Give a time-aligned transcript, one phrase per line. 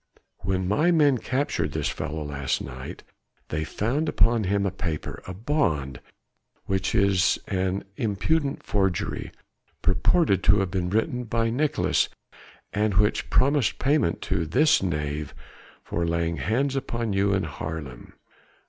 [0.39, 3.03] "When my men captured this fellow last night,
[3.49, 5.99] they found upon him a paper a bond
[6.65, 9.31] which is an impudent forgery
[9.83, 12.09] purported to have been written by Nicolaes
[12.73, 15.35] and which promised payment to this knave
[15.83, 18.13] for laying hands upon you in Haarlem."